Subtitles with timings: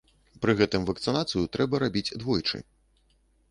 [0.45, 2.57] Пры гэтым вакцынацыю трэба рабіць двойчы.